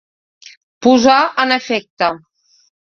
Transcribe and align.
Posar 0.87 1.21
en 1.45 1.57
efecte. 1.59 2.13